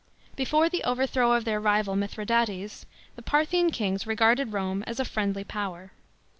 [0.35, 5.43] Before the overthrow of their rival Mithradates, the Parthian kings regarded Rome as a friendly
[5.43, 5.91] power.